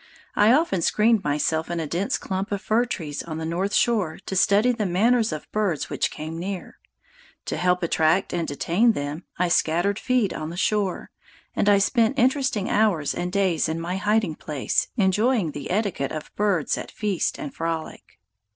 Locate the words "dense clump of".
1.85-2.59